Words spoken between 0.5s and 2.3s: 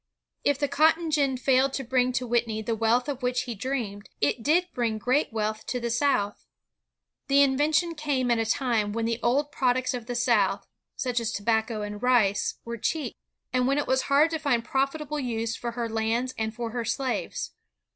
the cotton gin failed to bring to